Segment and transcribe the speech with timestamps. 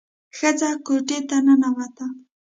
[0.37, 2.05] ښځه کوټې ته ننوته.